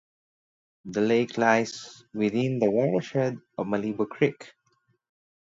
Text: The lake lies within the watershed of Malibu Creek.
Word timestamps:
The 0.85 0.99
lake 1.01 1.37
lies 1.37 2.05
within 2.11 2.57
the 2.57 2.71
watershed 2.71 3.37
of 3.59 3.67
Malibu 3.67 4.09
Creek. 4.09 4.55